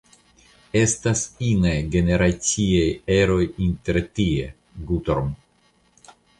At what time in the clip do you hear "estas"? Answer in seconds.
0.79-1.21